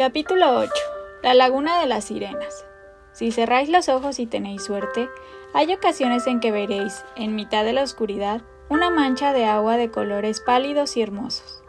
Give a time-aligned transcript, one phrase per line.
[0.00, 0.72] Capítulo 8.
[1.22, 2.64] La laguna de las sirenas.
[3.12, 5.10] Si cerráis los ojos y tenéis suerte,
[5.52, 8.40] hay ocasiones en que veréis, en mitad de la oscuridad,
[8.70, 11.62] una mancha de agua de colores pálidos y hermosos.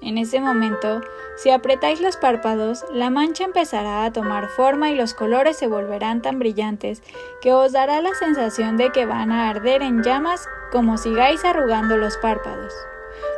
[0.00, 1.00] En ese momento,
[1.36, 6.22] si apretáis los párpados, la mancha empezará a tomar forma y los colores se volverán
[6.22, 7.04] tan brillantes
[7.40, 11.96] que os dará la sensación de que van a arder en llamas como sigáis arrugando
[11.96, 12.74] los párpados.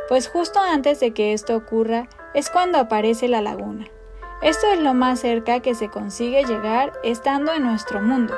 [0.07, 3.85] Pues justo antes de que esto ocurra es cuando aparece la laguna.
[4.41, 8.33] Esto es lo más cerca que se consigue llegar estando en nuestro mundo.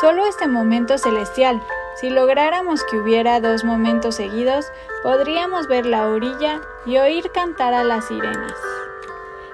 [0.00, 1.62] Solo este momento celestial.
[1.94, 4.66] Si lográramos que hubiera dos momentos seguidos,
[5.04, 8.52] podríamos ver la orilla y oír cantar a las sirenas.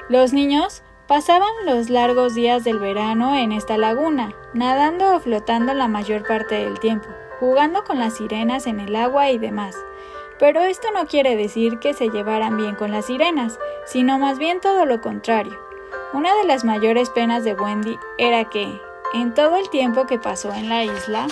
[0.08, 5.88] Los niños pasaban los largos días del verano en esta laguna, nadando o flotando la
[5.88, 7.08] mayor parte del tiempo,
[7.40, 9.76] jugando con las sirenas en el agua y demás.
[10.38, 14.60] Pero esto no quiere decir que se llevaran bien con las sirenas, sino más bien
[14.60, 15.73] todo lo contrario.
[16.14, 18.80] Una de las mayores penas de Wendy era que,
[19.14, 21.26] en todo el tiempo que pasó en la isla,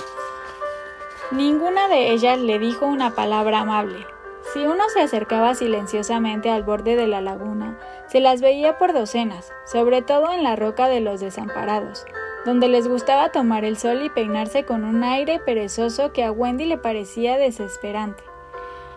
[1.31, 4.05] ninguna de ellas le dijo una palabra amable.
[4.53, 9.53] Si uno se acercaba silenciosamente al borde de la laguna, se las veía por docenas,
[9.67, 12.05] sobre todo en la roca de los desamparados,
[12.45, 16.65] donde les gustaba tomar el sol y peinarse con un aire perezoso que a Wendy
[16.65, 18.25] le parecía desesperante.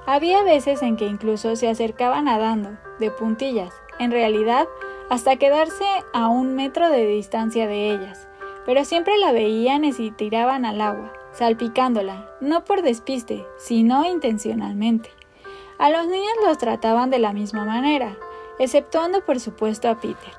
[0.08, 4.68] Había veces en que incluso se acercaba nadando, de puntillas, en realidad
[5.10, 8.28] hasta quedarse a un metro de distancia de ellas,
[8.66, 15.10] pero siempre la veían y se tiraban al agua, salpicándola, no por despiste, sino intencionalmente.
[15.78, 18.18] A los niños los trataban de la misma manera,
[18.60, 20.34] exceptuando por supuesto a Peter,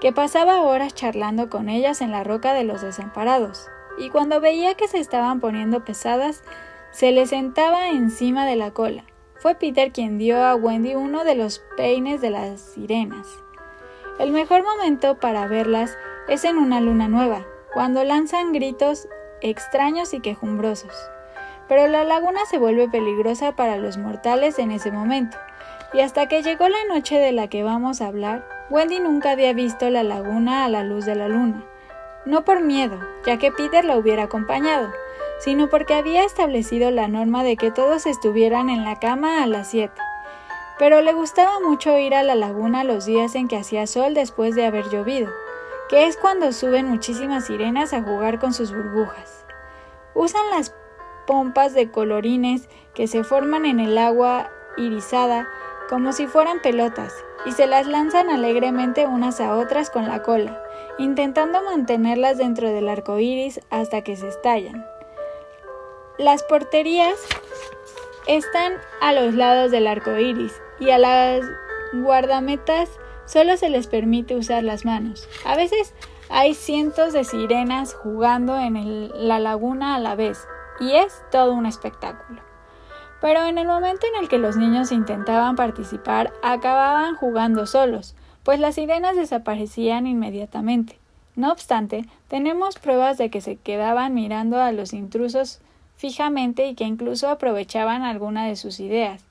[0.00, 3.68] que pasaba horas charlando con ellas en la roca de los desamparados,
[3.98, 6.42] y cuando veía que se estaban poniendo pesadas,
[6.90, 9.04] se le sentaba encima de la cola.
[9.36, 13.43] Fue Peter quien dio a Wendy uno de los peines de las sirenas.
[14.20, 15.98] El mejor momento para verlas
[16.28, 19.08] es en una luna nueva, cuando lanzan gritos
[19.40, 20.94] extraños y quejumbrosos.
[21.66, 25.36] Pero la laguna se vuelve peligrosa para los mortales en ese momento,
[25.92, 29.52] y hasta que llegó la noche de la que vamos a hablar, Wendy nunca había
[29.52, 31.64] visto la laguna a la luz de la luna.
[32.24, 34.92] No por miedo, ya que Peter la hubiera acompañado,
[35.40, 39.70] sino porque había establecido la norma de que todos estuvieran en la cama a las
[39.70, 40.00] siete
[40.78, 44.54] pero le gustaba mucho ir a la laguna los días en que hacía sol después
[44.54, 45.30] de haber llovido,
[45.88, 49.44] que es cuando suben muchísimas sirenas a jugar con sus burbujas.
[50.14, 50.74] Usan las
[51.26, 55.48] pompas de colorines que se forman en el agua irisada
[55.88, 57.14] como si fueran pelotas
[57.46, 60.62] y se las lanzan alegremente unas a otras con la cola,
[60.98, 64.86] intentando mantenerlas dentro del arco iris hasta que se estallan.
[66.16, 67.16] Las porterías
[68.26, 71.42] están a los lados del arco iris y a las
[71.92, 72.90] guardametas
[73.26, 75.28] solo se les permite usar las manos.
[75.44, 75.94] A veces
[76.30, 80.46] hay cientos de sirenas jugando en la laguna a la vez
[80.80, 82.42] y es todo un espectáculo.
[83.20, 88.60] Pero en el momento en el que los niños intentaban participar, acababan jugando solos, pues
[88.60, 90.98] las sirenas desaparecían inmediatamente.
[91.36, 95.60] No obstante, tenemos pruebas de que se quedaban mirando a los intrusos
[95.96, 99.24] fijamente y que incluso aprovechaban alguna de sus ideas.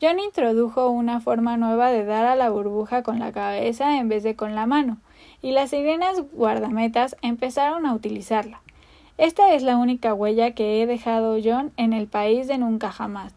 [0.00, 4.22] John introdujo una forma nueva de dar a la burbuja con la cabeza en vez
[4.22, 4.98] de con la mano,
[5.40, 8.60] y las sirenas guardametas empezaron a utilizarla.
[9.18, 13.32] Esta es la única huella que he dejado John en el país de nunca jamás.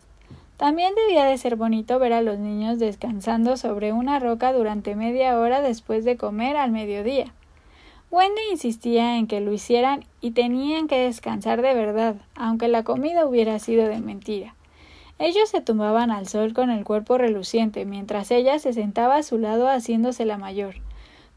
[0.58, 5.40] También debía de ser bonito ver a los niños descansando sobre una roca durante media
[5.40, 7.32] hora después de comer al mediodía.
[8.12, 13.28] Wendy insistía en que lo hicieran y tenían que descansar de verdad, aunque la comida
[13.28, 14.56] hubiera sido de mentira.
[15.20, 19.38] Ellos se tumbaban al sol con el cuerpo reluciente, mientras ella se sentaba a su
[19.38, 20.76] lado haciéndose la mayor.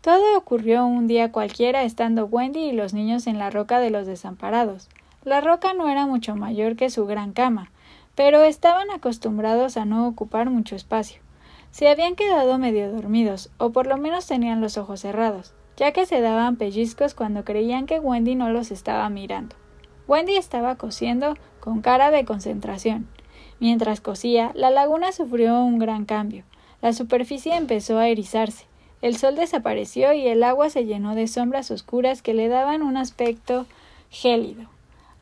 [0.01, 4.07] Todo ocurrió un día cualquiera estando Wendy y los niños en la roca de los
[4.07, 4.89] desamparados.
[5.25, 7.71] La roca no era mucho mayor que su gran cama,
[8.15, 11.21] pero estaban acostumbrados a no ocupar mucho espacio.
[11.71, 16.07] Se habían quedado medio dormidos, o por lo menos tenían los ojos cerrados, ya que
[16.07, 19.57] se daban pellizcos cuando creían que Wendy no los estaba mirando.
[20.09, 23.09] Wendy estaba cosiendo con cara de concentración.
[23.61, 26.45] Mientras cosía, la laguna sufrió un gran cambio.
[26.81, 28.67] La superficie empezó a erizarse.
[29.01, 32.97] El sol desapareció y el agua se llenó de sombras oscuras que le daban un
[32.97, 33.67] aspecto
[34.11, 34.69] gélido.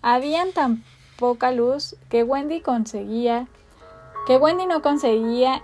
[0.03, 0.83] Habían tan
[1.19, 3.47] poca luz que Wendy conseguía
[4.27, 5.63] que Wendy no conseguía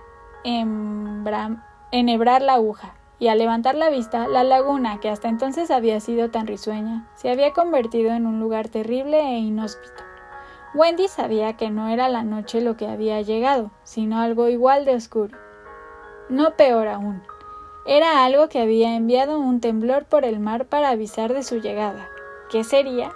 [1.91, 6.29] enhebrar la aguja, y al levantar la vista, la laguna, que hasta entonces había sido
[6.29, 10.03] tan risueña, se había convertido en un lugar terrible e inhóspito.
[10.75, 14.95] Wendy sabía que no era la noche lo que había llegado, sino algo igual de
[14.95, 15.37] oscuro.
[16.29, 17.23] No peor aún.
[17.85, 22.09] Era algo que había enviado un temblor por el mar para avisar de su llegada.
[22.49, 23.13] ¿Qué sería?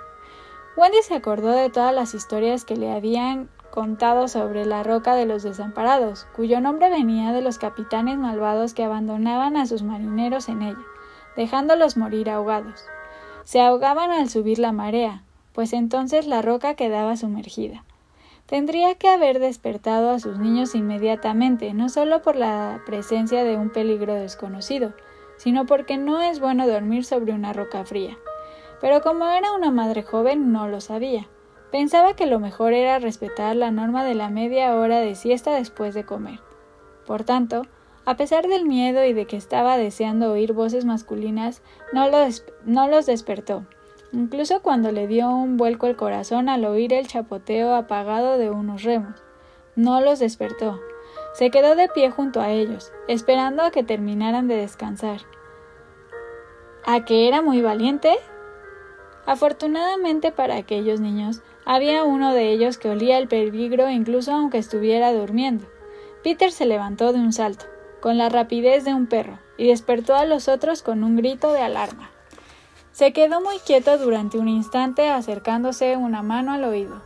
[0.78, 5.26] Wendy se acordó de todas las historias que le habían contado sobre la roca de
[5.26, 10.62] los desamparados, cuyo nombre venía de los capitanes malvados que abandonaban a sus marineros en
[10.62, 10.86] ella,
[11.36, 12.86] dejándolos morir ahogados.
[13.44, 15.24] Se ahogaban al subir la marea,
[15.54, 17.84] pues entonces la roca quedaba sumergida.
[18.46, 23.70] Tendría que haber despertado a sus niños inmediatamente, no solo por la presencia de un
[23.70, 24.94] peligro desconocido,
[25.38, 28.18] sino porque no es bueno dormir sobre una roca fría.
[28.82, 31.28] Pero como era una madre joven, no lo sabía.
[31.72, 35.94] Pensaba que lo mejor era respetar la norma de la media hora de siesta después
[35.94, 36.40] de comer.
[37.06, 37.64] Por tanto,
[38.04, 41.62] a pesar del miedo y de que estaba deseando oír voces masculinas,
[41.94, 42.10] no,
[42.66, 43.66] no los despertó,
[44.12, 48.84] incluso cuando le dio un vuelco el corazón al oír el chapoteo apagado de unos
[48.84, 49.24] remos.
[49.76, 50.80] No los despertó.
[51.34, 55.22] Se quedó de pie junto a ellos, esperando a que terminaran de descansar.
[56.86, 58.18] ¿A que era muy valiente?
[59.26, 65.14] Afortunadamente para aquellos niños, había uno de ellos que olía el peligro incluso aunque estuviera
[65.14, 65.68] durmiendo.
[66.24, 67.66] Peter se levantó de un salto,
[68.00, 71.62] con la rapidez de un perro, y despertó a los otros con un grito de
[71.62, 72.12] alarma.
[72.92, 77.02] Se quedó muy quieto durante un instante acercándose una mano al oído.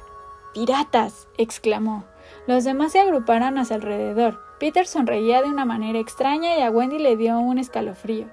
[0.54, 1.28] ¡Piratas!
[1.38, 2.06] exclamó.
[2.48, 4.42] Los demás se agruparon a su alrededor.
[4.60, 8.28] Peter sonreía de una manera extraña y a Wendy le dio un escalofrío.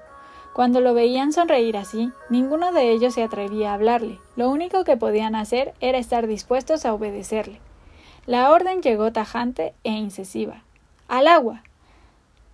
[0.53, 4.19] Cuando lo veían sonreír así, ninguno de ellos se atrevía a hablarle.
[4.37, 7.59] Lo único que podían hacer era estar dispuestos a obedecerle.
[8.27, 10.63] La orden llegó tajante e incisiva.
[11.09, 11.63] ¡Al agua!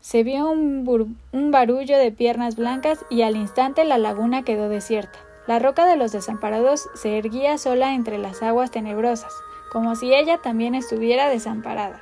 [0.00, 5.18] Se vio un, un, barullo de piernas blancas y al instante la laguna quedó desierta.
[5.48, 9.32] La roca de los desamparados se erguía sola entre las aguas tenebrosas,
[9.72, 12.00] como si ella también estuviera desamparada.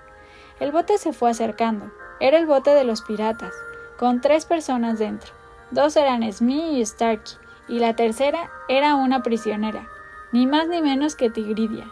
[0.60, 1.90] El bote se fue acercando.
[2.20, 3.52] Era el bote de los piratas,
[3.98, 5.32] con tres personas dentro.
[5.70, 7.34] Dos eran Smee y Starkey,
[7.68, 9.88] y la tercera era una prisionera,
[10.32, 11.86] ni más ni menos que Tigridia.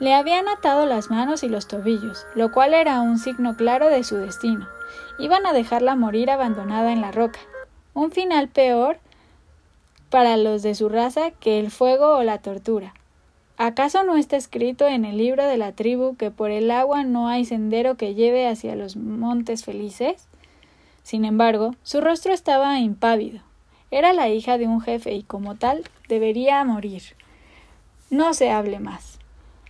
[0.00, 4.04] Le habían atado las manos y los tobillos, lo cual era un signo claro de
[4.04, 4.68] su destino.
[5.18, 7.38] Iban a dejarla morir abandonada en la roca.
[7.94, 8.98] Un final peor
[10.10, 12.94] para los de su raza que el fuego o la tortura.
[13.56, 17.28] ¿Acaso no está escrito en el libro de la tribu que por el agua no
[17.28, 20.26] hay sendero que lleve hacia los montes felices?
[21.04, 23.40] Sin embargo, su rostro estaba impávido.
[23.92, 27.02] Era la hija de un jefe y como tal debería morir.
[28.10, 29.20] No se hable más.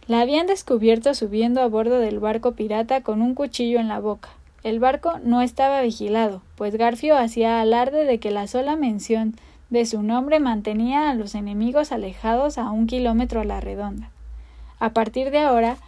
[0.06, 4.30] La habían descubierto subiendo a bordo del barco pirata con un cuchillo en la boca.
[4.62, 9.34] El barco no estaba vigilado, pues Garfio hacía alarde de que la sola mención
[9.70, 14.08] de su nombre mantenía a los enemigos alejados a un kilómetro a la redonda.
[14.78, 15.78] A partir de ahora,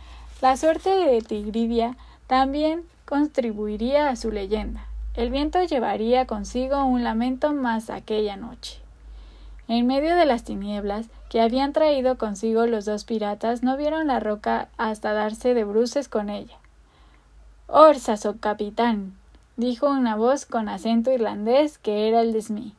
[0.42, 1.96] la suerte de Tigridia
[2.26, 4.85] también contribuiría a su leyenda.
[5.16, 8.78] El viento llevaría consigo un lamento más aquella noche.
[9.66, 14.20] En medio de las tinieblas que habían traído consigo los dos piratas, no vieron la
[14.20, 16.58] roca hasta darse de bruces con ella.
[17.66, 19.14] Orsas, oh capitán,
[19.56, 22.72] dijo una voz con acento irlandés que era el de Smee.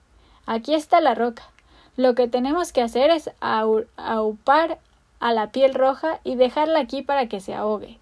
[0.45, 1.43] Aquí está la roca.
[1.97, 4.77] Lo que tenemos que hacer es aupar
[5.19, 7.97] a la piel roja y dejarla aquí para que se ahogue.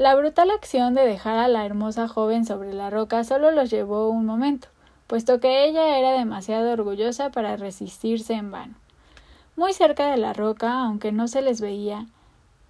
[0.00, 4.08] La brutal acción de dejar a la hermosa joven sobre la roca solo los llevó
[4.08, 4.68] un momento,
[5.06, 8.72] puesto que ella era demasiado orgullosa para resistirse en vano.
[9.56, 12.06] Muy cerca de la roca, aunque no se les veía,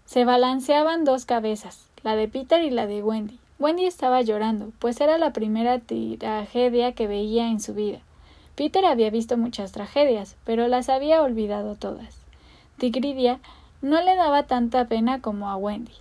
[0.07, 3.39] se balanceaban dos cabezas, la de Peter y la de Wendy.
[3.61, 8.01] Wendy estaba llorando, pues era la primera tragedia que veía en su vida.
[8.57, 12.23] Peter había visto muchas tragedias, pero las había olvidado todas.
[12.79, 13.39] Tigridia
[13.83, 15.93] no le daba tanta pena como a Wendy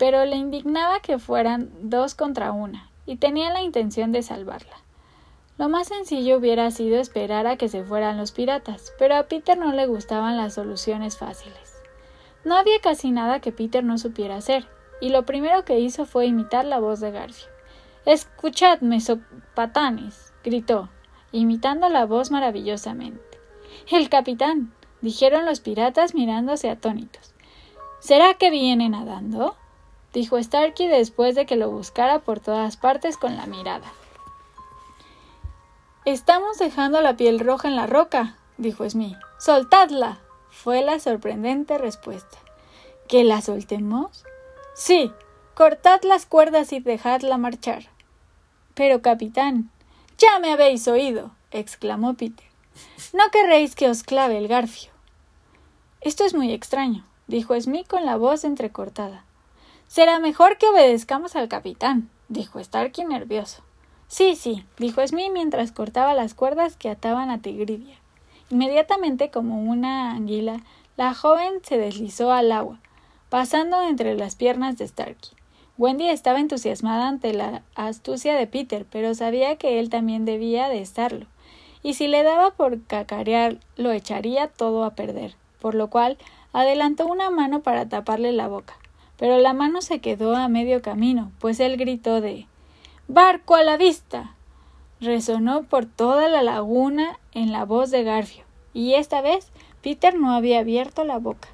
[0.00, 4.78] pero le indignaba que fueran dos contra una, y tenía la intención de salvarla.
[5.58, 9.58] Lo más sencillo hubiera sido esperar a que se fueran los piratas, pero a Peter
[9.58, 11.74] no le gustaban las soluciones fáciles.
[12.46, 14.66] No había casi nada que Peter no supiera hacer,
[15.02, 17.48] y lo primero que hizo fue imitar la voz de Garfio.
[18.06, 20.88] Escuchadme, sopatanes, gritó,
[21.30, 23.38] imitando la voz maravillosamente.
[23.90, 27.34] El capitán, dijeron los piratas mirándose atónitos.
[27.98, 29.56] ¿Será que viene nadando?
[30.12, 33.92] Dijo Starkey después de que lo buscara por todas partes con la mirada.
[36.04, 39.16] Estamos dejando la piel roja en la roca, dijo Smee.
[39.38, 40.18] ¡Soltadla!
[40.50, 42.38] fue la sorprendente respuesta.
[43.08, 44.24] ¿Que la soltemos?
[44.74, 45.12] Sí.
[45.54, 47.84] Cortad las cuerdas y dejadla marchar.
[48.74, 49.70] Pero, capitán.
[50.18, 51.32] Ya me habéis oído.
[51.50, 52.46] exclamó Peter.
[53.12, 54.90] No querréis que os clave el garfio.
[56.00, 59.24] Esto es muy extraño, dijo Smee con la voz entrecortada.
[59.90, 63.64] Será mejor que obedezcamos al capitán, dijo Starkey nervioso.
[64.06, 67.96] Sí, sí, dijo Smee mientras cortaba las cuerdas que ataban a Tigridia.
[68.50, 70.60] Inmediatamente, como una anguila,
[70.96, 72.78] la joven se deslizó al agua,
[73.30, 75.32] pasando entre las piernas de Starkey.
[75.76, 80.82] Wendy estaba entusiasmada ante la astucia de Peter, pero sabía que él también debía de
[80.82, 81.26] estarlo,
[81.82, 86.16] y si le daba por cacarear lo echaría todo a perder, por lo cual
[86.52, 88.79] adelantó una mano para taparle la boca.
[89.20, 92.46] Pero la mano se quedó a medio camino, pues él gritó de
[93.06, 94.34] Barco a la vista.
[94.98, 100.32] resonó por toda la laguna en la voz de Garfio, y esta vez Peter no
[100.32, 101.48] había abierto la boca.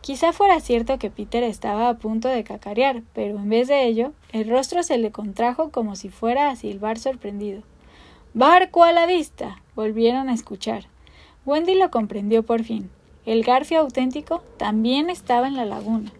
[0.00, 4.14] Quizá fuera cierto que Peter estaba a punto de cacarear, pero en vez de ello,
[4.32, 7.62] el rostro se le contrajo como si fuera a silbar sorprendido.
[8.32, 9.60] Barco a la vista.
[9.76, 10.86] volvieron a escuchar.
[11.44, 12.88] Wendy lo comprendió por fin.
[13.26, 16.12] El garfio auténtico también estaba en la laguna.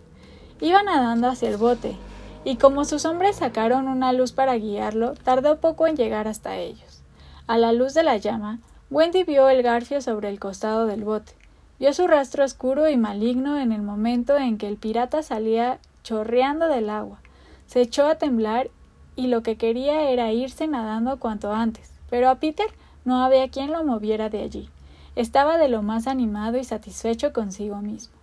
[0.61, 1.97] Iba nadando hacia el bote,
[2.45, 7.03] y como sus hombres sacaron una luz para guiarlo, tardó poco en llegar hasta ellos.
[7.47, 11.33] A la luz de la llama, Wendy vio el garfio sobre el costado del bote.
[11.79, 16.69] Vio su rastro oscuro y maligno en el momento en que el pirata salía chorreando
[16.69, 17.21] del agua.
[17.67, 18.69] Se echó a temblar
[19.17, 22.67] y lo que quería era irse nadando cuanto antes, pero a Peter
[23.05, 24.69] no había quien lo moviera de allí.
[25.17, 28.15] Estaba de lo más animado y satisfecho consigo mismo.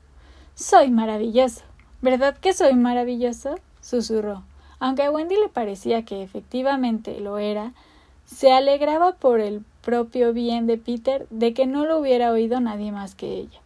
[0.55, 1.63] Soy maravilloso.
[2.01, 3.55] ¿Verdad que soy maravilloso?
[3.81, 4.43] susurró.
[4.79, 7.73] Aunque a Wendy le parecía que efectivamente lo era,
[8.25, 12.91] se alegraba por el propio bien de Peter de que no lo hubiera oído nadie
[12.91, 13.59] más que ella.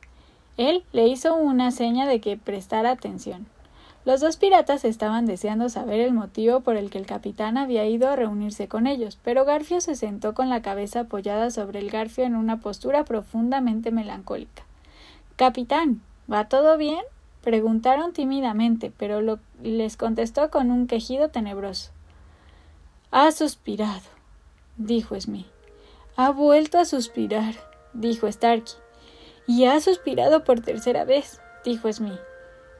[0.55, 3.47] Él le hizo una seña de que prestara atención.
[4.05, 8.09] Los dos piratas estaban deseando saber el motivo por el que el capitán había ido
[8.09, 12.23] a reunirse con ellos, pero Garfio se sentó con la cabeza apoyada sobre el garfio
[12.23, 14.63] en una postura profundamente melancólica.
[15.35, 17.01] Capitán, ¿va todo bien?
[17.41, 21.91] Preguntaron tímidamente, pero lo, les contestó con un quejido tenebroso.
[23.11, 24.01] Ha suspirado,
[24.77, 25.47] dijo Smith.
[26.15, 27.55] Ha vuelto a suspirar,
[27.93, 28.73] dijo Starky.
[29.47, 32.19] Y ha suspirado por tercera vez, dijo Smith.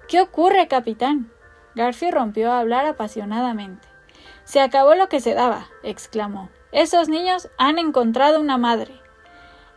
[0.07, 1.31] ¿Qué ocurre, capitán?
[1.75, 3.87] Garfio rompió a hablar apasionadamente.
[4.43, 6.49] Se acabó lo que se daba, exclamó.
[6.71, 8.93] Esos niños han encontrado una madre.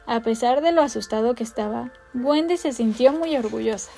[0.07, 3.91] A pesar de lo asustado que estaba, Wendy se sintió muy orgullosa.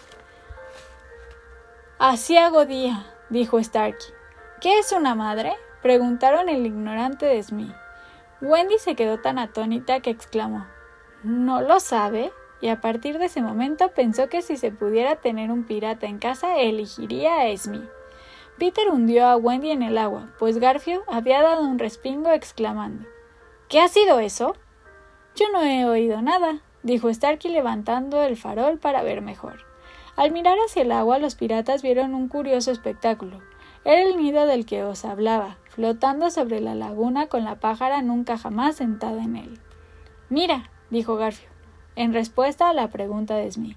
[1.98, 4.06] Hago día, dijo Starky.
[4.60, 5.54] ¿Qué es una madre?
[5.82, 7.74] preguntaron el ignorante de Smith.
[8.42, 10.66] Wendy se quedó tan atónita que exclamó
[11.22, 12.32] ¿No lo sabe?
[12.60, 16.18] y a partir de ese momento pensó que si se pudiera tener un pirata en
[16.18, 17.88] casa elegiría a Smee.
[18.58, 23.06] Peter hundió a Wendy en el agua, pues Garfio había dado un respingo exclamando
[23.68, 24.54] ¿Qué ha sido eso?
[25.34, 29.75] Yo no he oído nada, dijo Starky levantando el farol para ver mejor.
[30.16, 33.40] Al mirar hacia el agua los piratas vieron un curioso espectáculo.
[33.85, 38.38] Era el nido del que os hablaba, flotando sobre la laguna con la pájara nunca
[38.38, 39.61] jamás sentada en él.
[40.30, 41.49] Mira, dijo Garfio,
[41.94, 43.76] en respuesta a la pregunta de Smith.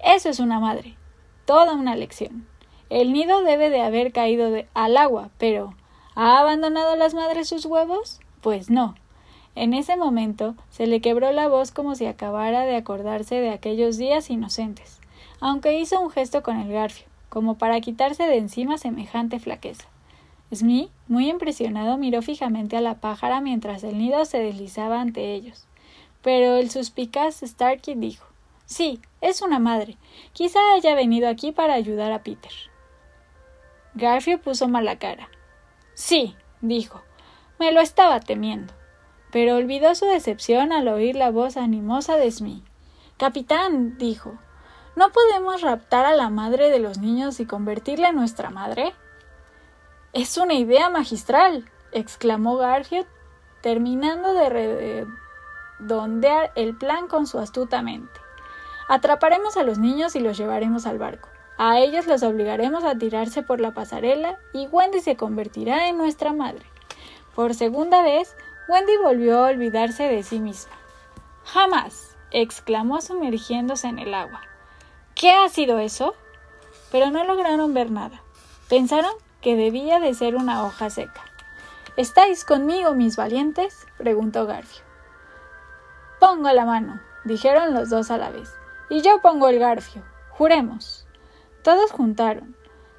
[0.00, 0.96] Eso es una madre.
[1.44, 2.46] Toda una lección.
[2.90, 5.74] El nido debe de haber caído al agua, pero
[6.14, 8.20] ¿ha abandonado las madres sus huevos?
[8.40, 8.94] Pues no.
[9.54, 13.98] En ese momento se le quebró la voz como si acabara de acordarse de aquellos
[13.98, 14.97] días inocentes,
[15.40, 19.88] aunque hizo un gesto con el garfio, como para quitarse de encima semejante flaqueza.
[20.52, 25.66] Smee, muy impresionado, miró fijamente a la pájara mientras el nido se deslizaba ante ellos.
[26.22, 28.26] Pero el suspicaz Starkey dijo
[28.64, 29.96] Sí, es una madre.
[30.32, 32.52] Quizá haya venido aquí para ayudar a Peter.
[33.94, 35.30] Garfield puso mala cara.
[35.94, 37.02] Sí, dijo.
[37.58, 38.74] Me lo estaba temiendo.
[39.32, 42.62] Pero olvidó su decepción al oír la voz animosa de Smee.
[43.16, 44.38] Capitán, dijo,
[44.98, 48.92] ¿no podemos raptar a la madre de los niños y convertirla en nuestra madre?
[50.12, 53.06] Es una idea magistral, exclamó Garfield,
[53.60, 55.06] terminando de
[55.78, 58.20] redondear el plan con su astuta mente.
[58.88, 61.28] Atraparemos a los niños y los llevaremos al barco.
[61.58, 66.32] A ellos los obligaremos a tirarse por la pasarela y Wendy se convertirá en nuestra
[66.32, 66.66] madre.
[67.36, 68.34] Por segunda vez,
[68.68, 70.74] Wendy volvió a olvidarse de sí misma.
[71.44, 74.47] Jamás, exclamó sumergiéndose en el agua.
[75.18, 76.14] ¿Qué ha sido eso?
[76.92, 78.22] Pero no lograron ver nada.
[78.68, 79.10] Pensaron
[79.40, 81.24] que debía de ser una hoja seca.
[81.96, 83.84] ¿Estáis conmigo, mis valientes?
[83.96, 84.84] preguntó Garfio.
[86.20, 88.48] Pongo la mano, dijeron los dos a la vez.
[88.90, 90.04] Y yo pongo el garfio.
[90.30, 91.04] Juremos.
[91.64, 92.56] Todos juntaron.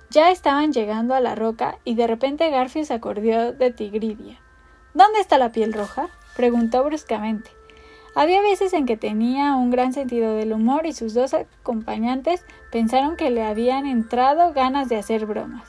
[0.09, 4.41] Ya estaban llegando a la roca y de repente Garfio se acordó de Tigridia.
[4.93, 6.09] ¿Dónde está la piel roja?
[6.35, 7.58] preguntó bruscamente.
[8.15, 13.15] Había veces en que tenía un gran sentido del humor y sus dos acompañantes pensaron
[13.15, 15.67] que le habían entrado ganas de hacer bromas.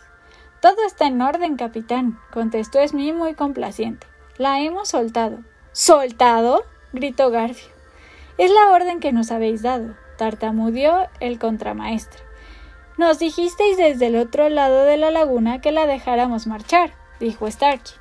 [0.60, 4.06] Todo está en orden, capitán, contestó Smee muy complaciente.
[4.36, 5.38] La hemos soltado.
[5.72, 6.64] ¿Soltado?
[6.92, 7.72] gritó Garfio.
[8.36, 12.20] Es la orden que nos habéis dado, tartamudeó el contramaestre.
[12.96, 17.92] Nos dijisteis desde el otro lado de la laguna que la dejáramos marchar, dijo Starky.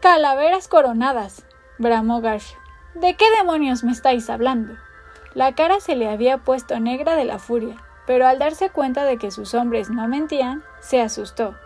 [0.00, 1.44] Calaveras coronadas,
[1.78, 2.61] bramó Garfio.
[2.94, 4.74] ¿De qué demonios me estáis hablando?
[5.34, 9.16] La cara se le había puesto negra de la furia, pero al darse cuenta de
[9.16, 11.56] que sus hombres no mentían, se asustó.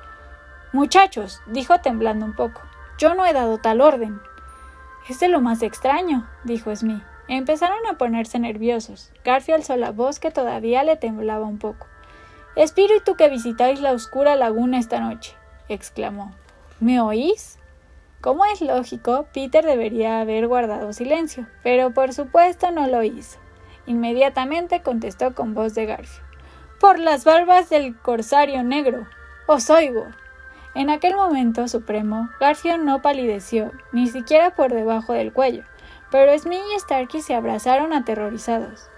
[0.72, 2.60] Muchachos, dijo temblando un poco,
[2.98, 4.20] yo no he dado tal orden.
[5.08, 7.02] Es de lo más extraño, dijo Smith.
[7.28, 9.10] Empezaron a ponerse nerviosos.
[9.24, 11.88] Garfio alzó la voz que todavía le temblaba un poco.
[12.54, 15.34] Espíritu que visitáis la oscura laguna esta noche,
[15.68, 16.32] exclamó.
[16.78, 17.58] ¿Me oís?
[18.26, 23.38] Como es lógico, Peter debería haber guardado silencio, pero por supuesto no lo hizo.
[23.86, 26.24] Inmediatamente contestó con voz de Garfio.
[26.80, 29.06] Por las barbas del corsario negro.
[29.46, 30.06] Os oigo.
[30.74, 35.62] En aquel momento supremo, Garfio no palideció, ni siquiera por debajo del cuello,
[36.10, 38.88] pero Smith y Starkey se abrazaron aterrorizados.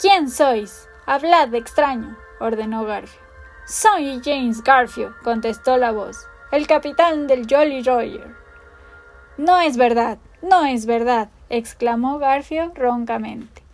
[0.00, 0.88] ¿Quién sois?
[1.04, 3.20] Hablad, extraño, ordenó Garfio.
[3.66, 8.40] Soy James Garfio, contestó la voz, el capitán del Jolly Roger.
[9.42, 13.64] No es verdad, no es verdad, exclamó Garfio roncamente.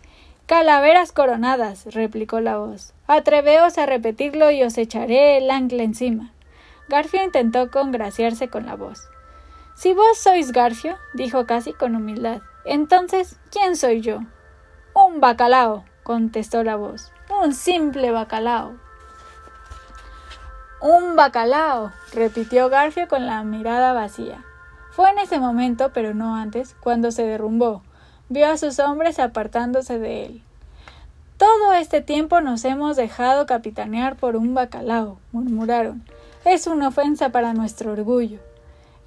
[0.47, 2.95] Calaveras coronadas, replicó la voz.
[3.05, 6.31] Atreveos a repetirlo y os echaré el ancla encima.
[6.87, 9.09] Garfio intentó congraciarse con la voz.
[9.75, 14.21] Si vos sois Garfio, dijo casi con humildad, entonces, ¿quién soy yo?
[14.95, 17.11] Un bacalao, contestó la voz.
[17.43, 18.73] Un simple bacalao.
[20.81, 24.43] Un bacalao, repitió Garfio con la mirada vacía.
[24.99, 27.83] Fue en ese momento, pero no antes, cuando se derrumbó.
[28.27, 30.43] Vio a sus hombres apartándose de él.
[31.37, 36.03] Todo este tiempo nos hemos dejado capitanear por un bacalao, murmuraron.
[36.43, 38.39] Es una ofensa para nuestro orgullo.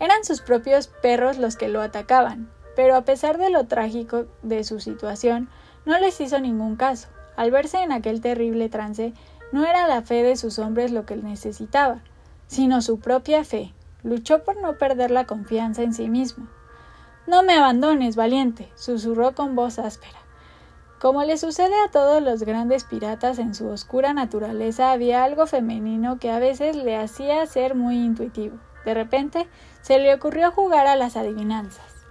[0.01, 4.65] Eran sus propios perros los que lo atacaban, pero a pesar de lo trágico de
[4.65, 5.51] su situación,
[5.85, 7.09] no les hizo ningún caso.
[7.37, 9.13] Al verse en aquel terrible trance,
[9.53, 12.01] no era la fe de sus hombres lo que necesitaba,
[12.47, 13.75] sino su propia fe.
[14.03, 16.47] Luchó por no perder la confianza en sí mismo.
[17.27, 20.19] No me abandones, valiente, susurró con voz áspera.
[21.01, 26.19] Como le sucede a todos los grandes piratas en su oscura naturaleza, había algo femenino
[26.19, 28.59] que a veces le hacía ser muy intuitivo.
[28.85, 29.49] De repente
[29.81, 32.07] se le ocurrió jugar a las adivinanzas.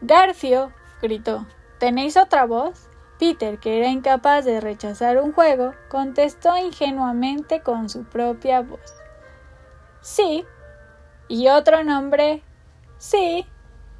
[0.00, 1.46] Garfio, gritó,
[1.78, 2.88] ¿tenéis otra voz?
[3.18, 8.94] Peter, que era incapaz de rechazar un juego, contestó ingenuamente con su propia voz.
[10.00, 10.44] Sí.
[11.28, 12.42] ¿Y otro nombre?
[12.98, 13.46] Sí.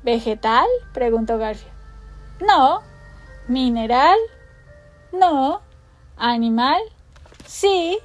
[0.02, 0.66] ¿Vegetal?
[0.92, 1.70] preguntó Garfio.
[2.40, 2.82] No,
[3.48, 4.18] ¿Mineral?
[5.10, 5.62] No.
[6.18, 6.82] ¿Animal?
[7.46, 7.98] Sí.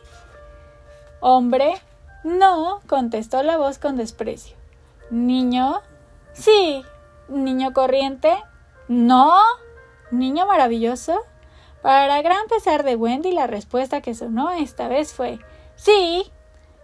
[1.20, 1.82] ¿Hombre?
[2.24, 4.56] No, contestó la voz con desprecio.
[5.10, 5.82] ¿Niño?
[6.32, 6.82] Sí.
[7.28, 8.38] ¿Niño corriente?
[8.88, 9.34] No.
[10.12, 11.20] ¿Niño maravilloso?
[11.82, 15.40] Para gran pesar de Wendy, la respuesta que sonó esta vez fue
[15.76, 16.32] Sí.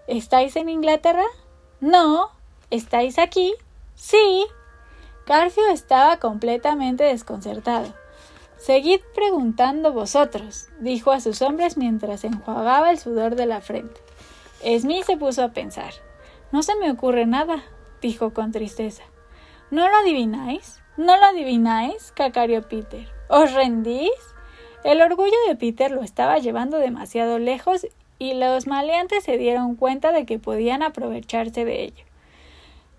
[0.08, 1.24] ¿Estáis en Inglaterra?
[1.82, 2.32] No.
[2.72, 3.54] ¿Estáis aquí?
[3.96, 4.46] Sí.
[5.26, 7.94] Garfio estaba completamente desconcertado.
[8.58, 14.02] Seguid preguntando vosotros, dijo a sus hombres mientras enjuagaba el sudor de la frente.
[14.62, 15.94] Smith se puso a pensar.
[16.52, 17.64] No se me ocurre nada,
[18.02, 19.04] dijo con tristeza.
[19.72, 20.82] ¿No lo adivináis?
[20.98, 22.12] ¿No lo adivináis?
[22.14, 23.08] cacareó Peter.
[23.30, 24.12] ¿Os rendís?
[24.84, 27.88] El orgullo de Peter lo estaba llevando demasiado lejos
[28.20, 32.04] y los maleantes se dieron cuenta de que podían aprovecharse de ello.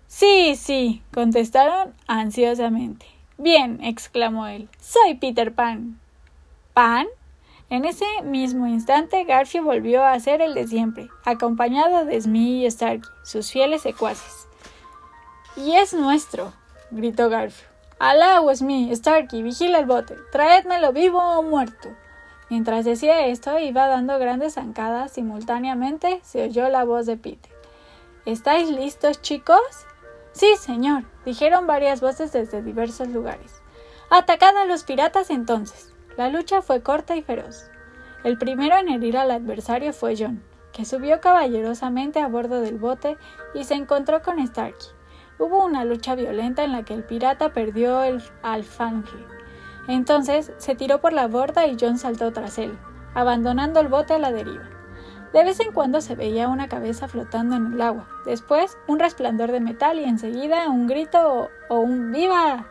[0.07, 3.05] Sí, sí, contestaron ansiosamente.
[3.37, 5.99] Bien, exclamó él, soy Peter Pan.
[6.73, 7.07] ¿Pan?
[7.69, 12.69] En ese mismo instante, Garfio volvió a hacer el de siempre, acompañado de Smee y
[12.69, 14.47] Starkey, sus fieles secuaces.
[15.55, 16.51] Y es nuestro,
[16.91, 17.67] gritó Garfio.
[17.97, 21.87] Alá, Smee, Starkey, vigila el bote, traédmelo vivo o muerto.
[22.51, 27.49] Mientras decía esto, iba dando grandes zancadas simultáneamente, se oyó la voz de Peter.
[28.25, 29.61] ¿Estáis listos, chicos?
[30.33, 33.61] Sí, señor, dijeron varias voces desde diversos lugares.
[34.09, 35.93] Atacad a los piratas entonces.
[36.17, 37.71] La lucha fue corta y feroz.
[38.25, 43.15] El primero en herir al adversario fue John, que subió caballerosamente a bordo del bote
[43.53, 44.89] y se encontró con Starkey.
[45.39, 49.40] Hubo una lucha violenta en la que el pirata perdió el alfanje.
[49.87, 52.77] Entonces se tiró por la borda y John saltó tras él,
[53.13, 54.69] abandonando el bote a la deriva.
[55.33, 59.51] De vez en cuando se veía una cabeza flotando en el agua, después un resplandor
[59.51, 62.65] de metal y enseguida un grito o, un ¡Viva!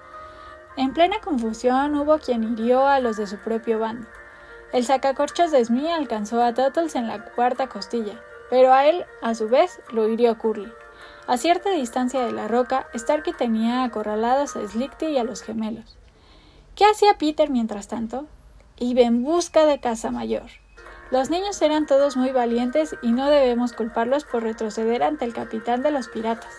[0.76, 4.06] En plena confusión hubo quien hirió a los de su propio bando.
[4.72, 8.20] El sacacorchos de Smee alcanzó a Tuttles en la cuarta costilla,
[8.50, 10.72] pero a él, a su vez, lo hirió Curly.
[11.26, 15.99] A cierta distancia de la roca, Starkey tenía acorralados a Slickty y a los gemelos.
[16.80, 18.24] ¿Qué hacía Peter mientras tanto?
[18.78, 20.46] Iba en busca de Casa Mayor.
[21.10, 25.82] Los niños eran todos muy valientes y no debemos culparlos por retroceder ante el capitán
[25.82, 26.54] de los piratas.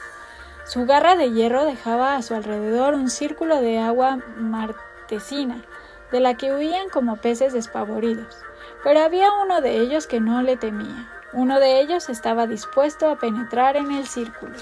[0.64, 5.66] Su garra de hierro dejaba a su alrededor un círculo de agua martesina,
[6.12, 8.38] de la que huían como peces despavoridos.
[8.84, 11.10] Pero había uno de ellos que no le temía.
[11.34, 14.54] Uno de ellos estaba dispuesto a penetrar en el círculo.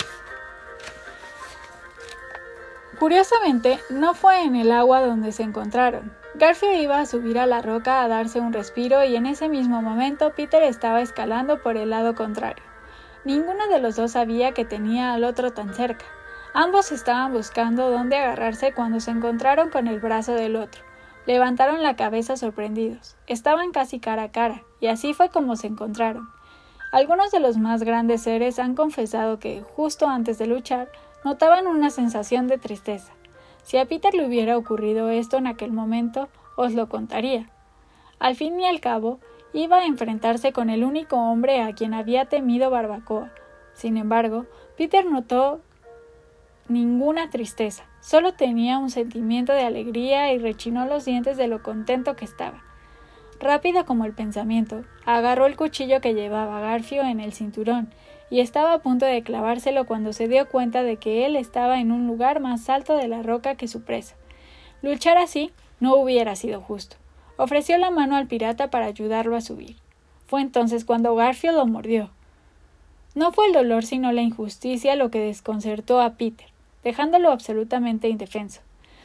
[3.00, 6.12] Curiosamente, no fue en el agua donde se encontraron.
[6.36, 9.82] Garfio iba a subir a la roca a darse un respiro y en ese mismo
[9.82, 12.64] momento Peter estaba escalando por el lado contrario.
[13.24, 16.06] Ninguno de los dos sabía que tenía al otro tan cerca.
[16.54, 20.84] Ambos estaban buscando dónde agarrarse cuando se encontraron con el brazo del otro.
[21.26, 23.16] Levantaron la cabeza sorprendidos.
[23.28, 26.30] Estaban casi cara a cara, y así fue como se encontraron.
[26.92, 30.90] Algunos de los más grandes seres han confesado que, justo antes de luchar,
[31.23, 33.13] notaban una sensación de tristeza.
[33.63, 37.49] Si a Peter le hubiera ocurrido esto en aquel momento, os lo contaría.
[38.19, 39.19] Al fin y al cabo,
[39.53, 43.32] iba a enfrentarse con el único hombre a quien había temido Barbacoa.
[43.73, 44.45] Sin embargo,
[44.77, 45.62] Peter notó
[46.67, 52.15] ninguna tristeza, solo tenía un sentimiento de alegría y rechinó los dientes de lo contento
[52.15, 52.63] que estaba.
[53.39, 57.89] Rápido como el pensamiento, agarró el cuchillo que llevaba Garfio en el cinturón
[58.30, 61.91] y estaba a punto de clavárselo cuando se dio cuenta de que él estaba en
[61.91, 64.15] un lugar más alto de la roca que su presa.
[64.82, 66.97] Luchar así no hubiera sido justo.
[67.38, 69.78] Ofreció la mano al pirata para ayudarlo a subir.
[70.28, 72.12] Fue entonces cuando Garfio lo mordió.
[73.15, 76.47] No fue el dolor sino la injusticia lo que desconcertó a Peter
[76.84, 78.62] dejándolo absolutamente indefenso.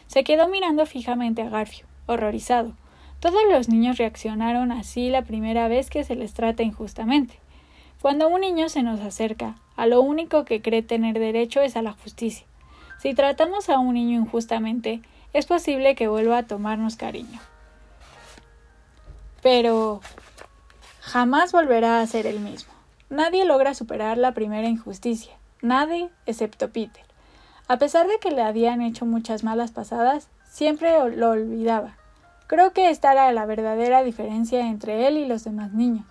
[0.06, 2.72] Se quedó mirando fijamente a Garfio, horrorizado.
[3.24, 7.40] Todos los niños reaccionaron así la primera vez que se les trata injustamente.
[8.02, 11.80] Cuando un niño se nos acerca, a lo único que cree tener derecho es a
[11.80, 12.46] la justicia.
[12.98, 15.00] Si tratamos a un niño injustamente,
[15.32, 17.40] es posible que vuelva a tomarnos cariño.
[19.42, 20.02] Pero
[21.00, 22.74] jamás volverá a ser el mismo.
[23.08, 25.32] Nadie logra superar la primera injusticia,
[25.62, 27.06] nadie excepto Peter.
[27.68, 31.96] A pesar de que le habían hecho muchas malas pasadas, siempre lo olvidaba.
[32.46, 36.04] Creo que esta era la verdadera diferencia entre él y los demás niños.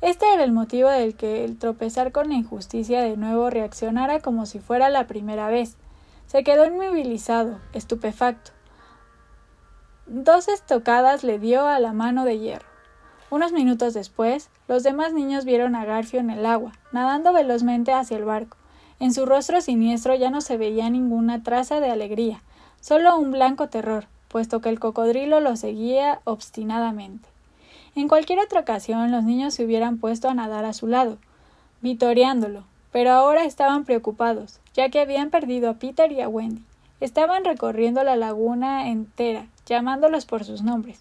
[0.00, 4.46] Este era el motivo del que el tropezar con la injusticia de nuevo reaccionara como
[4.46, 5.76] si fuera la primera vez.
[6.26, 8.50] Se quedó inmovilizado, estupefacto.
[10.06, 12.66] Dos estocadas le dio a la mano de hierro.
[13.30, 18.16] Unos minutos después, los demás niños vieron a Garfio en el agua, nadando velozmente hacia
[18.16, 18.56] el barco.
[18.98, 22.42] En su rostro siniestro ya no se veía ninguna traza de alegría,
[22.80, 27.28] solo un blanco terror, puesto que el cocodrilo lo seguía obstinadamente.
[27.94, 31.18] En cualquier otra ocasión los niños se hubieran puesto a nadar a su lado,
[31.82, 36.64] vitoreándolo, pero ahora estaban preocupados, ya que habían perdido a Peter y a Wendy.
[37.00, 41.00] Estaban recorriendo la laguna entera, llamándolos por sus nombres.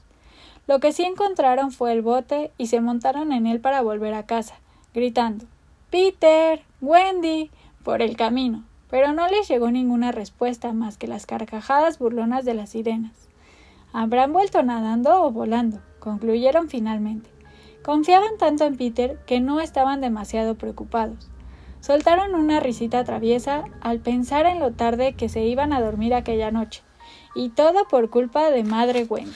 [0.68, 4.26] Lo que sí encontraron fue el bote y se montaron en él para volver a
[4.26, 4.56] casa,
[4.94, 5.46] gritando
[5.90, 6.62] Peter.
[6.82, 7.52] Wendy
[7.84, 12.54] por el camino, pero no les llegó ninguna respuesta más que las carcajadas burlonas de
[12.54, 13.30] las sirenas.
[13.94, 15.80] ¿Habrán vuelto nadando o volando?
[16.00, 17.30] concluyeron finalmente.
[17.84, 21.30] Confiaban tanto en Peter que no estaban demasiado preocupados.
[21.80, 26.52] Soltaron una risita traviesa al pensar en lo tarde que se iban a dormir aquella
[26.52, 26.84] noche,
[27.34, 29.32] y todo por culpa de madre Wendy.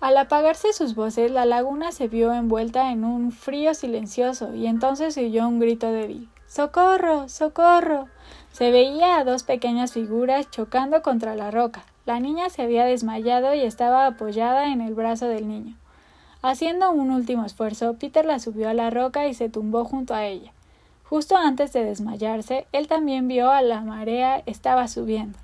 [0.00, 5.14] Al apagarse sus voces, la laguna se vio envuelta en un frío silencioso y entonces
[5.14, 6.28] se oyó un grito débil.
[6.48, 7.28] ¡Socorro!
[7.28, 8.06] ¡Socorro!
[8.52, 11.84] Se veía a dos pequeñas figuras chocando contra la roca.
[12.06, 15.76] La niña se había desmayado y estaba apoyada en el brazo del niño.
[16.42, 20.24] Haciendo un último esfuerzo, Peter la subió a la roca y se tumbó junto a
[20.24, 20.52] ella.
[21.02, 25.38] Justo antes de desmayarse, él también vio a la marea estaba subiendo.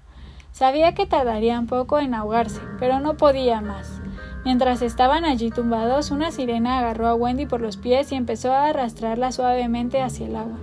[0.53, 4.01] Sabía que tardarían poco en ahogarse, pero no podía más.
[4.45, 8.67] Mientras estaban allí tumbados, una sirena agarró a Wendy por los pies y empezó a
[8.67, 10.59] arrastrarla suavemente hacia el agua.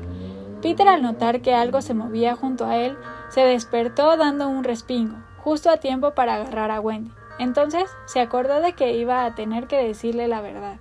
[0.61, 2.97] Peter, al notar que algo se movía junto a él,
[3.29, 7.11] se despertó dando un respingo, justo a tiempo para agarrar a Wendy.
[7.39, 10.77] Entonces se acordó de que iba a tener que decirle la verdad.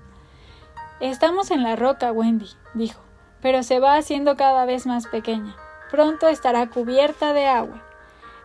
[0.98, 3.00] Estamos en la roca, Wendy, dijo,
[3.40, 5.54] pero se va haciendo cada vez más pequeña.
[5.92, 7.80] Pronto estará cubierta de agua.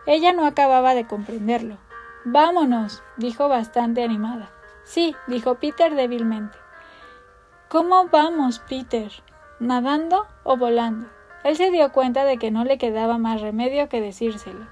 [0.06, 1.78] Ella no acababa de comprenderlo.
[2.24, 4.50] Vámonos, dijo bastante animada.
[4.84, 6.56] Sí, dijo Peter débilmente.
[7.68, 9.10] ¿Cómo vamos, Peter?
[9.58, 11.08] ¿Nadando o volando?
[11.44, 14.66] Él se dio cuenta de que no le quedaba más remedio que decírselo.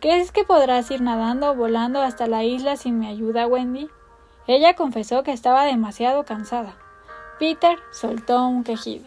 [0.00, 3.88] ¿Crees que podrás ir nadando o volando hasta la isla sin mi ayuda, Wendy?
[4.46, 6.74] Ella confesó que estaba demasiado cansada.
[7.38, 9.06] Peter soltó un quejido.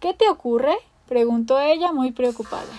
[0.00, 0.74] ¿Qué te ocurre?
[1.06, 2.72] preguntó ella muy preocupada.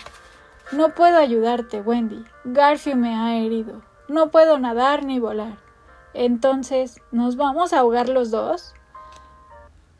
[0.71, 2.25] No puedo ayudarte, Wendy.
[2.43, 3.83] Garfield me ha herido.
[4.07, 5.57] No puedo nadar ni volar.
[6.15, 8.73] Entonces, ¿nos vamos a ahogar los dos?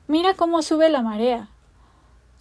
[0.08, 1.50] Mira cómo sube la marea.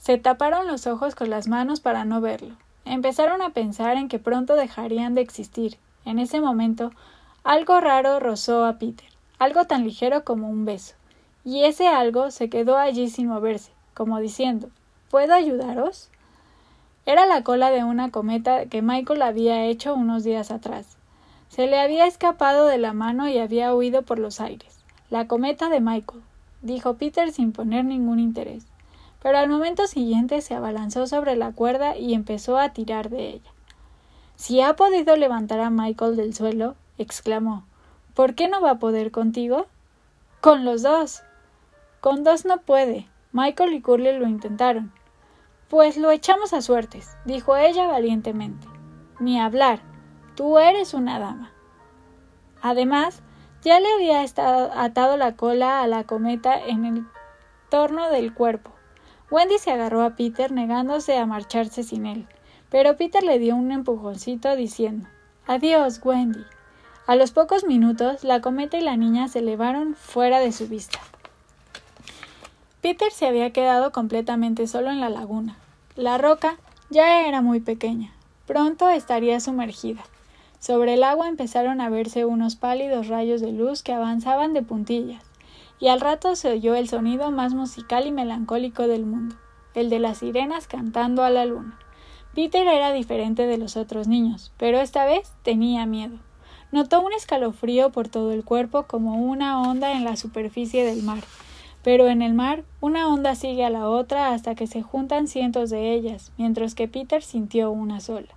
[0.04, 2.56] Se taparon los ojos con las manos para no verlo.
[2.84, 5.78] Empezaron a pensar en que pronto dejarían de existir.
[6.04, 6.90] En ese momento,
[7.42, 10.94] algo raro rozó a Peter, algo tan ligero como un beso,
[11.42, 14.68] y ese algo se quedó allí sin moverse, como diciendo
[15.10, 16.10] ¿Puedo ayudaros?
[17.06, 20.98] Era la cola de una cometa que Michael había hecho unos días atrás.
[21.48, 24.84] Se le había escapado de la mano y había huido por los aires.
[25.08, 26.20] La cometa de Michael,
[26.60, 28.66] dijo Peter sin poner ningún interés.
[29.24, 33.50] Pero al momento siguiente se abalanzó sobre la cuerda y empezó a tirar de ella.
[34.36, 37.64] Si ha podido levantar a Michael del suelo, exclamó,
[38.12, 39.66] ¿por qué no va a poder contigo?
[40.42, 41.22] Con los dos.
[42.02, 43.08] Con dos no puede.
[43.32, 44.92] Michael y Curly lo intentaron.
[45.70, 48.66] Pues lo echamos a suertes, dijo ella valientemente.
[49.20, 49.80] Ni hablar.
[50.34, 51.50] Tú eres una dama.
[52.60, 53.22] Además,
[53.62, 57.06] ya le había atado la cola a la cometa en el
[57.70, 58.73] torno del cuerpo.
[59.30, 62.26] Wendy se agarró a Peter negándose a marcharse sin él,
[62.70, 65.08] pero Peter le dio un empujoncito diciendo
[65.46, 66.44] Adiós, Wendy.
[67.06, 71.00] A los pocos minutos, la cometa y la niña se elevaron fuera de su vista.
[72.80, 75.56] Peter se había quedado completamente solo en la laguna.
[75.96, 76.56] La roca
[76.90, 78.12] ya era muy pequeña.
[78.46, 80.02] Pronto estaría sumergida.
[80.58, 85.22] Sobre el agua empezaron a verse unos pálidos rayos de luz que avanzaban de puntillas,
[85.80, 89.36] y al rato se oyó el sonido más musical y melancólico del mundo,
[89.74, 91.78] el de las sirenas cantando a la luna.
[92.34, 96.18] Peter era diferente de los otros niños, pero esta vez tenía miedo.
[96.72, 101.22] Notó un escalofrío por todo el cuerpo como una onda en la superficie del mar,
[101.84, 105.70] pero en el mar, una onda sigue a la otra hasta que se juntan cientos
[105.70, 108.34] de ellas, mientras que Peter sintió una sola.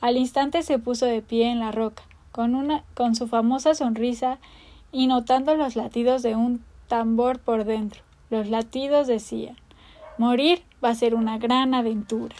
[0.00, 4.38] Al instante se puso de pie en la roca, con, una, con su famosa sonrisa
[4.92, 8.02] y notando los latidos de un tambor por dentro.
[8.30, 9.56] Los latidos decían
[10.18, 12.34] Morir va a ser una gran aventura.